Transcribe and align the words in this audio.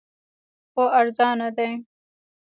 خو 0.71 0.83
ارزانه 0.99 1.49
دی 1.57 1.71